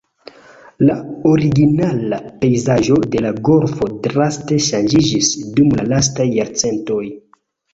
[0.89, 0.93] La
[1.31, 5.31] originala pejzaĝo de la golfo draste ŝanĝiĝis
[5.61, 7.03] dum la lastaj jarcentoj.